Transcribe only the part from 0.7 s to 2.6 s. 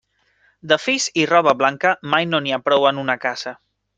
De fills i roba blanca, mai no n'hi